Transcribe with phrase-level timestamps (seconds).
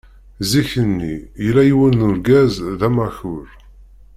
[0.49, 3.47] Zik-nni yella yiwen n urgaz d amakur.